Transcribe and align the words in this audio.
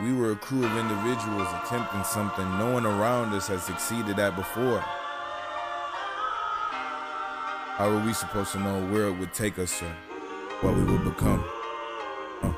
We 0.00 0.12
were 0.14 0.32
a 0.32 0.36
crew 0.36 0.64
of 0.64 0.76
individuals 0.76 1.48
attempting 1.62 2.02
something 2.04 2.44
no 2.58 2.72
one 2.72 2.86
around 2.86 3.32
us 3.34 3.46
has 3.48 3.62
succeeded 3.62 4.18
at 4.18 4.34
before. 4.34 4.80
How 7.76 7.88
are 7.88 8.04
we 8.04 8.12
supposed 8.12 8.52
to 8.52 8.58
know 8.58 8.84
where 8.86 9.06
it 9.06 9.12
would 9.12 9.32
take 9.32 9.58
us 9.58 9.82
or 9.82 9.94
what 10.60 10.74
we 10.74 10.84
would 10.84 11.04
become? 11.04 11.44
Huh. 12.40 12.52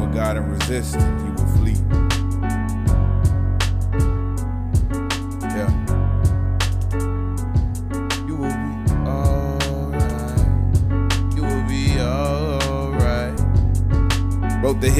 With 0.00 0.14
God 0.14 0.36
and 0.38 0.50
resist, 0.50 0.94
He 0.96 1.30
will 1.30 1.46
flee. 1.56 2.19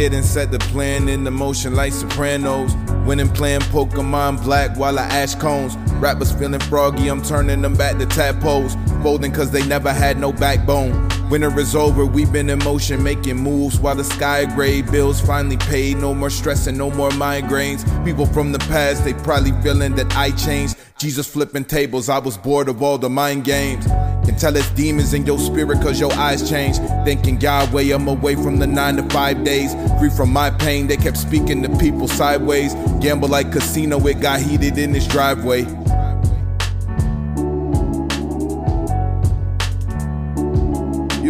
Hit 0.01 0.15
and 0.15 0.25
set 0.25 0.51
the 0.51 0.59
plan 0.73 1.11
into 1.11 1.31
motion 1.31 1.75
like 1.75 1.93
Sopranos. 1.93 2.75
Winning 3.07 3.29
playing 3.29 3.61
Pokemon 3.73 4.43
Black 4.43 4.75
while 4.79 4.99
I 4.99 5.03
ash 5.03 5.35
cones. 5.35 5.77
Rappers 6.01 6.33
feeling 6.33 6.61
froggy, 6.61 7.09
I'm 7.09 7.21
turning 7.21 7.61
them 7.61 7.75
back 7.75 7.99
to 7.99 8.07
tadpoles. 8.07 8.77
Folding 9.03 9.31
cause 9.31 9.51
they 9.51 9.67
never 9.67 9.93
had 9.93 10.19
no 10.19 10.33
backbone. 10.33 11.10
Winter 11.31 11.61
is 11.61 11.77
over, 11.77 12.05
we've 12.05 12.33
been 12.33 12.51
in 12.51 12.59
motion 12.59 13.05
making 13.05 13.37
moves 13.37 13.79
while 13.79 13.95
the 13.95 14.03
sky 14.03 14.47
gray. 14.47 14.83
Bills 14.83 15.21
finally 15.21 15.57
paid, 15.59 15.99
no 15.99 16.13
more 16.13 16.29
stress 16.29 16.67
and 16.67 16.77
no 16.77 16.91
more 16.91 17.11
migraines. 17.11 17.85
People 18.05 18.27
from 18.27 18.51
the 18.51 18.59
past, 18.59 19.05
they 19.05 19.15
probably 19.15 19.53
feeling 19.63 19.95
that 19.95 20.13
I 20.17 20.33
changed. 20.33 20.77
Jesus 20.99 21.29
flipping 21.29 21.65
tables, 21.65 22.09
I 22.09 22.19
was 22.19 22.37
bored 22.37 22.69
of 22.69 22.83
all 22.83 22.99
the 22.99 23.09
mind 23.09 23.45
games. 23.45 23.87
Can 24.27 24.35
tell 24.37 24.57
it's 24.57 24.69
demons 24.71 25.15
in 25.15 25.25
your 25.25 25.39
spirit 25.39 25.81
cause 25.81 26.01
your 26.01 26.13
eyes 26.15 26.51
changed. 26.51 26.81
Thinking 27.05 27.41
Yahweh, 27.41 27.95
I'm 27.95 28.09
away 28.09 28.35
from 28.35 28.59
the 28.59 28.67
nine 28.67 28.97
to 28.97 29.05
five 29.11 29.45
days. 29.45 29.73
Free 30.01 30.11
from 30.11 30.33
my 30.33 30.51
pain, 30.51 30.89
they 30.89 30.97
kept 30.97 31.17
speaking 31.17 31.63
to 31.63 31.69
people 31.79 32.09
sideways. 32.09 32.75
Gamble 33.01 33.29
like 33.29 33.53
casino, 33.53 34.05
it 34.09 34.21
got 34.21 34.41
heated 34.41 34.79
in 34.79 34.93
his 34.93 35.07
driveway. 35.07 35.65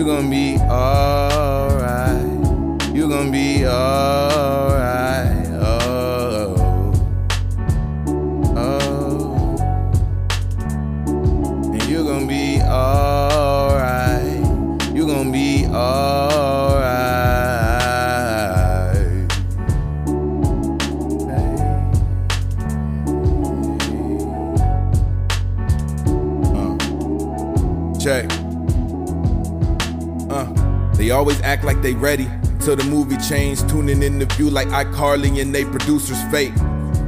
You 0.01 0.07
gonna 0.07 0.31
be 0.31 0.57
alright. 0.61 2.25
You 2.95 3.07
gonna 3.07 3.31
be 3.31 3.67
alright. 3.67 5.47
Oh. 5.61 6.57
Oh. 8.57 9.59
And 11.71 11.83
you 11.87 12.03
gonna 12.03 12.27
be 12.27 12.63
alright. 12.63 14.41
You 14.95 15.07
gonna 15.07 15.31
be 15.31 15.67
alright. 15.67 16.81
Uh. 26.57 26.79
Check. 28.01 28.50
They 31.01 31.13
always 31.13 31.41
act 31.41 31.65
like 31.65 31.81
they 31.81 31.95
ready 31.95 32.29
till 32.59 32.77
the 32.77 32.85
movie 32.85 33.17
change. 33.27 33.67
Tuning 33.71 34.03
in 34.03 34.19
the 34.19 34.27
view 34.27 34.51
like 34.51 34.69
iCarly 34.69 35.41
and 35.41 35.55
they 35.55 35.65
producers 35.65 36.23
fake. 36.25 36.55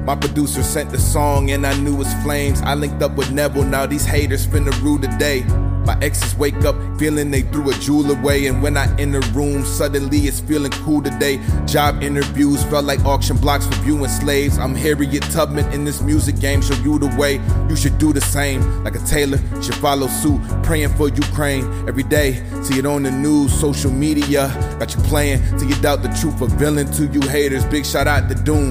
My 0.06 0.16
producer 0.16 0.62
sent 0.62 0.88
the 0.88 0.98
song 0.98 1.50
and 1.50 1.66
I 1.66 1.78
knew 1.78 2.00
it's 2.00 2.14
flames. 2.22 2.62
I 2.62 2.72
linked 2.72 3.02
up 3.02 3.16
with 3.16 3.30
Neville, 3.32 3.64
now 3.64 3.84
these 3.84 4.06
haters 4.06 4.46
finna 4.46 4.72
rue 4.82 4.96
the 4.96 5.08
day. 5.18 5.44
My 5.84 5.98
exes 6.00 6.36
wake 6.36 6.64
up 6.64 6.76
feeling 6.98 7.30
they 7.30 7.42
threw 7.42 7.70
a 7.70 7.74
jewel 7.74 8.10
away. 8.10 8.46
And 8.46 8.62
when 8.62 8.76
I 8.76 8.86
the 9.12 9.20
room, 9.34 9.64
suddenly 9.64 10.18
it's 10.20 10.40
feeling 10.40 10.70
cool 10.72 11.02
today. 11.02 11.40
Job 11.66 12.02
interviews 12.02 12.62
felt 12.64 12.84
like 12.84 13.04
auction 13.04 13.36
blocks 13.36 13.66
for 13.66 13.74
viewing 13.82 14.08
slaves. 14.08 14.58
I'm 14.58 14.74
Harriet 14.74 15.22
Tubman 15.24 15.70
in 15.72 15.84
this 15.84 16.00
music 16.00 16.38
game, 16.40 16.62
show 16.62 16.74
you 16.82 16.98
the 16.98 17.14
way. 17.18 17.40
You 17.68 17.76
should 17.76 17.98
do 17.98 18.12
the 18.12 18.20
same. 18.20 18.84
Like 18.84 18.94
a 18.94 19.00
tailor, 19.00 19.38
should 19.62 19.74
follow 19.76 20.06
suit. 20.06 20.40
Praying 20.62 20.94
for 20.94 21.08
Ukraine 21.08 21.64
every 21.88 22.04
day. 22.04 22.42
See 22.62 22.78
it 22.78 22.86
on 22.86 23.02
the 23.02 23.10
news, 23.10 23.52
social 23.52 23.90
media. 23.90 24.48
Got 24.78 24.94
you 24.94 25.02
playing 25.02 25.40
till 25.58 25.68
you 25.68 25.74
doubt 25.82 26.02
the 26.02 26.16
truth 26.20 26.40
of 26.40 26.52
villain 26.52 26.90
to 26.92 27.06
you 27.06 27.20
haters. 27.28 27.64
Big 27.66 27.84
shout 27.84 28.06
out 28.06 28.28
to 28.28 28.34
Doom. 28.34 28.70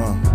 Uh. 0.00 0.27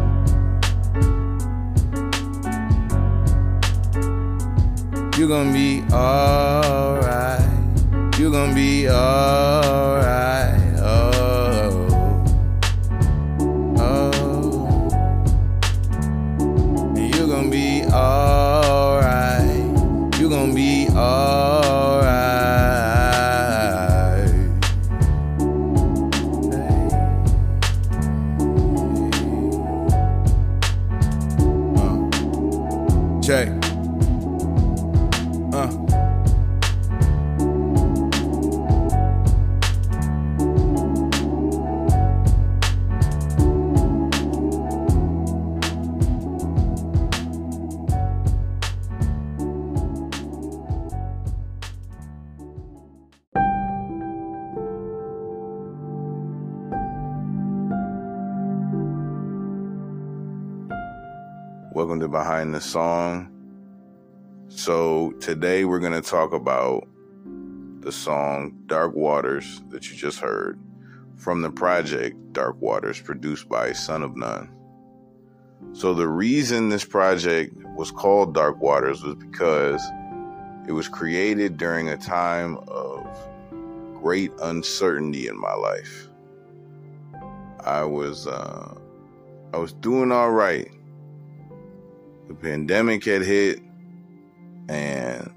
You 5.16 5.28
gonna 5.28 5.54
be 5.54 5.84
alright. 5.92 7.40
You 8.18 8.32
gonna 8.32 8.56
be 8.56 8.90
alright. 8.90 10.60
Oh. 10.80 11.88
Oh. 13.78 14.66
And 16.98 17.16
you 17.16 17.28
gonna 17.28 17.52
be 17.52 17.84
alright. 17.94 19.46
You 20.20 20.30
gonna 20.30 20.52
be 20.52 20.88
alright. 20.90 22.24
Uh. 31.78 33.22
Check. 33.22 33.73
Welcome 61.74 62.02
to 62.02 62.08
Behind 62.08 62.54
the 62.54 62.62
Song. 62.62 63.32
So, 64.48 65.10
today 65.14 65.66
we're 65.66 65.80
going 65.80 66.00
to 66.00 66.08
talk 66.08 66.32
about 66.32 66.88
the 67.80 67.92
song 67.92 68.56
Dark 68.68 68.94
Waters 68.94 69.64
that 69.70 69.90
you 69.90 69.96
just 69.96 70.20
heard 70.20 70.60
from 71.16 71.42
the 71.42 71.50
project 71.50 72.32
Dark 72.32 72.62
Waters, 72.62 73.02
produced 73.02 73.50
by 73.50 73.72
Son 73.72 74.04
of 74.04 74.16
None. 74.16 74.56
So, 75.72 75.96
the 75.96 76.08
reason 76.08 76.70
this 76.70 76.86
project 76.86 77.56
was 77.76 77.90
called 77.90 78.36
Dark 78.36 78.62
Waters 78.62 79.02
was 79.02 79.16
because 79.16 79.82
it 80.68 80.74
was 80.74 80.88
created 80.88 81.58
during 81.58 81.90
a 81.90 81.98
time 81.98 82.60
of 82.68 83.04
great 83.96 84.32
uncertainty 84.44 85.26
in 85.26 85.40
my 85.40 85.56
life. 85.56 86.08
I 87.62 87.84
was 87.84 88.28
uh, 88.28 88.76
I 89.56 89.58
was 89.58 89.74
doing 89.74 90.12
all 90.12 90.30
right. 90.30 90.70
The 92.28 92.34
pandemic 92.36 93.06
had 93.06 93.22
hit 93.22 93.60
and 94.70 95.34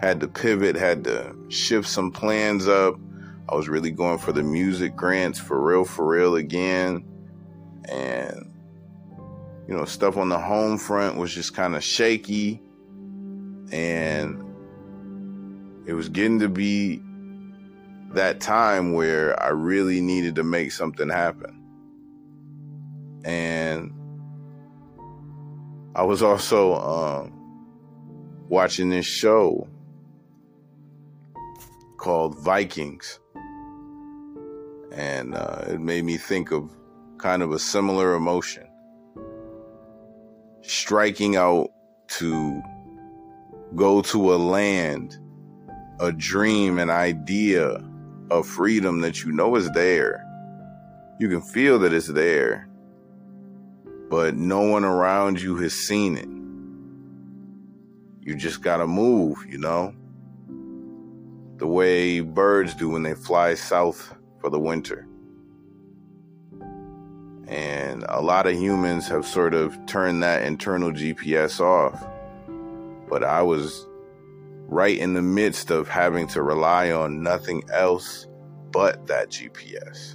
had 0.00 0.20
to 0.20 0.28
pivot, 0.28 0.76
had 0.76 1.04
to 1.04 1.36
shift 1.48 1.88
some 1.88 2.10
plans 2.10 2.66
up. 2.68 2.96
I 3.48 3.54
was 3.54 3.68
really 3.68 3.90
going 3.90 4.18
for 4.18 4.32
the 4.32 4.42
music 4.42 4.96
grants 4.96 5.38
for 5.38 5.60
real, 5.60 5.84
for 5.84 6.06
real 6.06 6.36
again. 6.36 7.04
And, 7.88 8.50
you 9.68 9.76
know, 9.76 9.84
stuff 9.84 10.16
on 10.16 10.30
the 10.30 10.38
home 10.38 10.78
front 10.78 11.16
was 11.16 11.34
just 11.34 11.54
kind 11.54 11.76
of 11.76 11.84
shaky. 11.84 12.62
And 13.70 14.42
it 15.86 15.92
was 15.92 16.08
getting 16.08 16.38
to 16.40 16.48
be 16.48 17.02
that 18.12 18.40
time 18.40 18.92
where 18.94 19.40
I 19.42 19.48
really 19.48 20.00
needed 20.00 20.36
to 20.36 20.44
make 20.44 20.72
something 20.72 21.08
happen. 21.08 21.60
And 23.24 23.92
I 25.96 26.02
was 26.02 26.22
also 26.22 26.74
um, 26.74 27.32
watching 28.48 28.90
this 28.90 29.06
show 29.06 29.68
called 31.98 32.36
Vikings. 32.40 33.20
And 34.92 35.34
uh, 35.34 35.64
it 35.68 35.80
made 35.80 36.04
me 36.04 36.16
think 36.16 36.50
of 36.50 36.70
kind 37.18 37.42
of 37.42 37.52
a 37.52 37.58
similar 37.58 38.14
emotion. 38.14 38.66
Striking 40.62 41.36
out 41.36 41.70
to 42.08 42.60
go 43.76 44.02
to 44.02 44.34
a 44.34 44.36
land, 44.36 45.18
a 46.00 46.10
dream, 46.10 46.78
an 46.78 46.90
idea 46.90 47.80
of 48.30 48.46
freedom 48.46 49.00
that 49.00 49.22
you 49.22 49.32
know 49.32 49.54
is 49.56 49.70
there. 49.72 50.24
You 51.20 51.28
can 51.28 51.40
feel 51.40 51.78
that 51.80 51.92
it's 51.92 52.08
there, 52.08 52.68
but 54.14 54.36
no 54.36 54.60
one 54.60 54.84
around 54.84 55.42
you 55.42 55.56
has 55.56 55.72
seen 55.72 56.16
it. 56.16 56.28
you 58.24 58.36
just 58.36 58.62
gotta 58.62 58.86
move, 58.86 59.44
you 59.48 59.58
know? 59.58 59.92
The 61.56 61.66
way 61.66 62.20
birds 62.20 62.76
do 62.76 62.90
when 62.90 63.02
they 63.02 63.14
fly 63.14 63.54
south 63.54 64.14
for 64.40 64.50
the 64.50 64.60
winter. 64.60 65.08
And 67.48 68.04
a 68.08 68.22
lot 68.22 68.46
of 68.46 68.54
humans 68.54 69.08
have 69.08 69.26
sort 69.26 69.52
of 69.52 69.76
turned 69.86 70.22
that 70.22 70.44
internal 70.44 70.92
GPS 70.92 71.58
off. 71.58 72.06
But 73.10 73.24
I 73.24 73.42
was 73.42 73.84
right 74.68 74.96
in 74.96 75.14
the 75.14 75.22
midst 75.22 75.72
of 75.72 75.88
having 75.88 76.28
to 76.28 76.42
rely 76.44 76.92
on 76.92 77.20
nothing 77.20 77.64
else 77.72 78.28
but 78.70 79.08
that 79.08 79.30
GPS. 79.30 80.14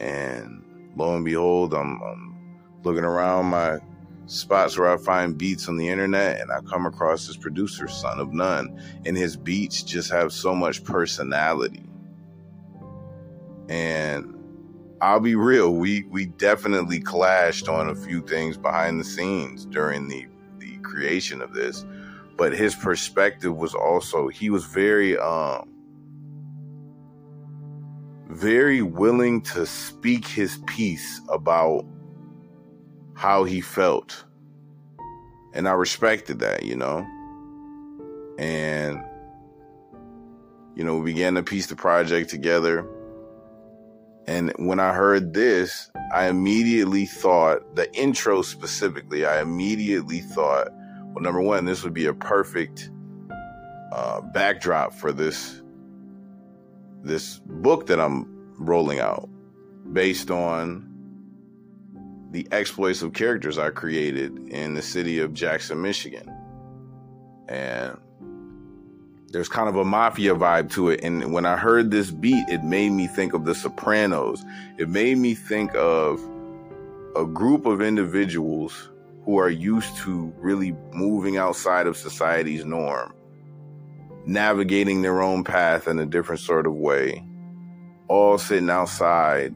And 0.00 0.64
lo 0.96 1.14
and 1.14 1.24
behold, 1.24 1.72
I'm, 1.72 2.02
I'm 2.02 2.31
looking 2.84 3.04
around 3.04 3.46
my 3.46 3.78
spots 4.26 4.78
where 4.78 4.90
I 4.90 4.96
find 4.96 5.36
beats 5.36 5.68
on 5.68 5.76
the 5.76 5.88
internet 5.88 6.40
and 6.40 6.50
I 6.50 6.60
come 6.60 6.86
across 6.86 7.26
this 7.26 7.36
producer, 7.36 7.88
Son 7.88 8.18
of 8.18 8.32
None, 8.32 8.78
and 9.04 9.16
his 9.16 9.36
beats 9.36 9.82
just 9.82 10.10
have 10.10 10.32
so 10.32 10.54
much 10.54 10.84
personality. 10.84 11.84
And 13.68 14.34
I'll 15.00 15.20
be 15.20 15.34
real, 15.34 15.74
we 15.74 16.04
we 16.04 16.26
definitely 16.26 17.00
clashed 17.00 17.68
on 17.68 17.88
a 17.88 17.94
few 17.94 18.22
things 18.22 18.56
behind 18.56 19.00
the 19.00 19.04
scenes 19.04 19.66
during 19.66 20.08
the 20.08 20.26
the 20.58 20.76
creation 20.78 21.42
of 21.42 21.52
this. 21.52 21.84
But 22.36 22.52
his 22.52 22.74
perspective 22.74 23.56
was 23.56 23.74
also 23.74 24.28
he 24.28 24.50
was 24.50 24.64
very 24.64 25.18
um 25.18 25.68
very 28.28 28.80
willing 28.80 29.42
to 29.42 29.66
speak 29.66 30.26
his 30.26 30.58
piece 30.66 31.20
about 31.28 31.84
how 33.22 33.44
he 33.44 33.60
felt. 33.60 34.24
And 35.54 35.68
I 35.68 35.72
respected 35.74 36.40
that, 36.40 36.64
you 36.64 36.74
know. 36.74 37.06
And, 38.36 39.00
you 40.74 40.82
know, 40.82 40.96
we 40.96 41.12
began 41.12 41.34
to 41.34 41.44
piece 41.44 41.68
the 41.68 41.76
project 41.76 42.30
together. 42.30 42.84
And 44.26 44.52
when 44.56 44.80
I 44.80 44.92
heard 44.92 45.34
this, 45.34 45.88
I 46.12 46.26
immediately 46.26 47.06
thought, 47.06 47.76
the 47.76 47.94
intro 47.94 48.42
specifically, 48.42 49.24
I 49.24 49.40
immediately 49.40 50.18
thought, 50.18 50.70
well, 51.12 51.22
number 51.22 51.40
one, 51.40 51.64
this 51.64 51.84
would 51.84 51.94
be 51.94 52.06
a 52.06 52.14
perfect 52.14 52.90
uh, 53.92 54.20
backdrop 54.20 54.94
for 54.94 55.12
this 55.12 55.62
this 57.04 57.40
book 57.46 57.86
that 57.86 58.00
I'm 58.00 58.26
rolling 58.58 58.98
out 58.98 59.28
based 59.92 60.32
on 60.32 60.91
the 62.32 62.48
exploits 62.50 63.02
of 63.02 63.12
characters 63.12 63.58
I 63.58 63.70
created 63.70 64.36
in 64.48 64.74
the 64.74 64.82
city 64.82 65.18
of 65.18 65.34
Jackson, 65.34 65.82
Michigan. 65.82 66.34
And 67.46 67.98
there's 69.28 69.48
kind 69.48 69.68
of 69.68 69.76
a 69.76 69.84
mafia 69.84 70.34
vibe 70.34 70.70
to 70.72 70.88
it. 70.88 71.04
And 71.04 71.32
when 71.32 71.44
I 71.44 71.56
heard 71.56 71.90
this 71.90 72.10
beat, 72.10 72.48
it 72.48 72.64
made 72.64 72.90
me 72.90 73.06
think 73.06 73.34
of 73.34 73.44
The 73.44 73.54
Sopranos. 73.54 74.42
It 74.78 74.88
made 74.88 75.18
me 75.18 75.34
think 75.34 75.74
of 75.74 76.20
a 77.14 77.26
group 77.26 77.66
of 77.66 77.82
individuals 77.82 78.88
who 79.26 79.38
are 79.38 79.50
used 79.50 79.94
to 79.98 80.32
really 80.38 80.74
moving 80.92 81.36
outside 81.36 81.86
of 81.86 81.98
society's 81.98 82.64
norm, 82.64 83.14
navigating 84.24 85.02
their 85.02 85.20
own 85.20 85.44
path 85.44 85.86
in 85.86 85.98
a 85.98 86.06
different 86.06 86.40
sort 86.40 86.66
of 86.66 86.74
way, 86.74 87.22
all 88.08 88.38
sitting 88.38 88.70
outside 88.70 89.54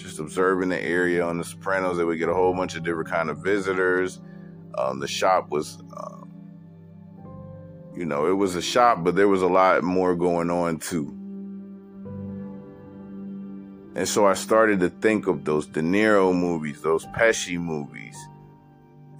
just 0.00 0.18
observing 0.18 0.70
the 0.70 0.82
area 0.82 1.24
on 1.24 1.38
the 1.38 1.44
Sopranos. 1.44 1.96
They 1.96 2.04
would 2.04 2.18
get 2.18 2.28
a 2.28 2.34
whole 2.34 2.54
bunch 2.54 2.74
of 2.76 2.82
different 2.82 3.08
kind 3.08 3.30
of 3.30 3.38
visitors. 3.38 4.20
Um, 4.76 5.00
the 5.00 5.08
shop 5.08 5.50
was, 5.50 5.78
um, 5.96 6.30
you 7.94 8.04
know, 8.04 8.26
it 8.26 8.34
was 8.34 8.54
a 8.54 8.62
shop, 8.62 9.04
but 9.04 9.16
there 9.16 9.28
was 9.28 9.42
a 9.42 9.48
lot 9.48 9.82
more 9.82 10.14
going 10.14 10.50
on 10.50 10.78
too. 10.78 11.16
And 13.94 14.08
so 14.08 14.26
I 14.26 14.34
started 14.34 14.80
to 14.80 14.88
think 14.88 15.26
of 15.26 15.44
those 15.44 15.66
De 15.66 15.80
Niro 15.80 16.34
movies, 16.34 16.80
those 16.80 17.04
Pesci 17.06 17.58
movies, 17.58 18.16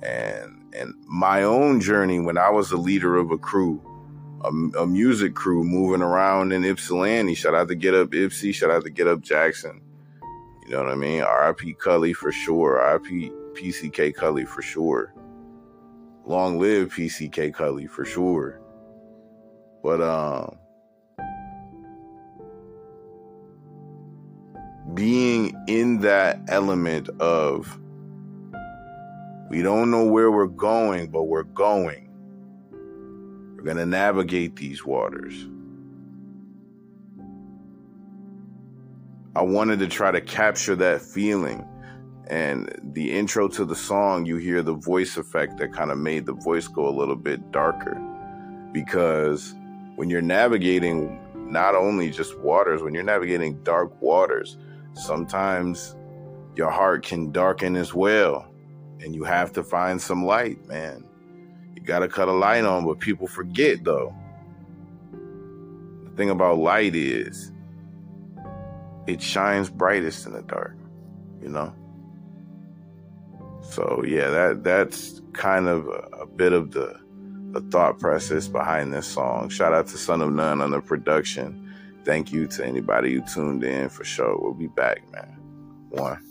and 0.03 0.73
and 0.73 0.95
my 1.07 1.43
own 1.43 1.81
journey 1.81 2.21
when 2.21 2.39
I 2.39 2.49
was 2.51 2.71
the 2.71 2.77
leader 2.77 3.17
of 3.17 3.33
a 3.33 3.39
crew, 3.39 3.83
a, 4.43 4.83
a 4.83 4.87
music 4.87 5.35
crew 5.35 5.65
moving 5.65 6.01
around 6.01 6.53
in 6.53 6.65
Ypsilanti. 6.65 7.35
Shout 7.35 7.55
out 7.55 7.67
to 7.69 7.75
Get 7.75 7.95
Up 7.95 8.11
Ypsi, 8.11 8.55
shout 8.55 8.71
out 8.71 8.85
to 8.85 8.91
Get 8.91 9.09
Up 9.09 9.21
Jackson 9.21 9.83
you 10.71 10.77
know 10.77 10.85
what 10.85 10.93
I 10.93 10.95
mean? 10.95 11.25
RIP 11.25 11.81
Cully 11.81 12.13
for 12.13 12.31
sure. 12.31 12.75
RIP 12.75 13.33
PCK 13.57 14.15
Cully 14.15 14.45
for 14.45 14.63
sure. 14.63 15.13
Long 16.25 16.61
live 16.61 16.95
PCK 16.95 17.53
Cully 17.53 17.89
for 17.89 18.05
sure. 18.05 18.61
But 19.83 20.01
um 20.01 20.57
being 24.95 25.61
in 25.67 26.03
that 26.03 26.39
element 26.49 27.09
of 27.19 27.77
we 29.49 29.63
don't 29.63 29.91
know 29.91 30.05
where 30.05 30.31
we're 30.31 30.47
going, 30.47 31.11
but 31.11 31.25
we're 31.25 31.43
going. 31.43 32.09
We're 33.57 33.65
going 33.65 33.77
to 33.77 33.87
navigate 33.87 34.55
these 34.55 34.85
waters. 34.85 35.49
I 39.37 39.43
wanted 39.43 39.79
to 39.79 39.87
try 39.87 40.11
to 40.11 40.21
capture 40.21 40.75
that 40.77 41.03
feeling. 41.03 41.65
And 42.27 42.73
the 42.83 43.13
intro 43.13 43.47
to 43.49 43.65
the 43.65 43.77
song, 43.77 44.27
you 44.27 44.37
hear 44.37 44.61
the 44.63 44.75
voice 44.75 45.17
effect 45.17 45.57
that 45.59 45.73
kind 45.73 45.93
of 45.93 45.99
made 45.99 46.27
the 46.27 46.33
voice 46.33 46.67
go 46.67 46.89
a 46.89 46.91
little 46.91 47.17
bit 47.17 47.53
darker. 47.53 48.01
Because 48.73 49.55
when 49.95 50.11
you're 50.11 50.21
navigating 50.21 51.21
not 51.35 51.77
only 51.77 52.11
just 52.11 52.39
waters, 52.41 52.83
when 52.83 52.93
you're 52.93 53.05
navigating 53.05 53.63
dark 53.63 54.01
waters, 54.03 54.57
sometimes 54.95 55.97
your 56.57 56.71
heart 56.71 57.05
can 57.05 57.31
darken 57.31 57.77
as 57.77 57.95
well. 57.95 58.53
And 59.01 59.15
you 59.15 59.23
have 59.25 59.53
to 59.53 59.63
find 59.63 60.01
some 60.01 60.25
light, 60.25 60.67
man. 60.67 61.05
You 61.77 61.83
got 61.83 62.01
to 62.01 62.09
cut 62.09 62.29
a 62.29 62.33
light 62.33 62.65
on, 62.65 62.85
but 62.85 62.99
people 62.99 63.29
forget 63.29 63.85
though. 63.85 64.13
The 65.13 66.11
thing 66.17 66.31
about 66.31 66.59
light 66.59 66.97
is 66.97 67.53
it 69.07 69.23
shines 69.23 69.71
brightest 69.71 70.27
in 70.27 70.33
the 70.33 70.43
dark, 70.43 70.77
you 71.43 71.49
know? 71.49 71.75
So 73.63 74.03
yeah, 74.07 74.31
that 74.31 74.65
that's 74.65 75.21
kind 75.33 75.69
of 75.69 75.87
a, 75.87 76.23
a 76.23 76.27
bit 76.27 76.53
of 76.53 76.73
the 76.73 76.99
the 77.53 77.61
thought 77.63 77.99
process 77.99 78.49
behind 78.49 78.93
this 78.93 79.07
song. 79.07 79.49
Shout 79.49 79.73
out 79.73 79.89
to 79.89 79.99
Son 79.99 80.23
of 80.23 80.33
None 80.33 80.61
on 80.61 80.71
the 80.71 80.81
production. 80.81 81.75
Thank 82.05 82.33
you 82.33 82.47
to 82.49 82.65
anybody 82.65 83.15
who 83.15 83.23
tuned 83.23 83.65
in 83.65 83.89
for 83.89 84.05
sure. 84.05 84.39
We'll 84.39 84.55
be 84.55 84.69
back, 84.69 85.11
man. 85.13 85.37
One. 85.91 86.30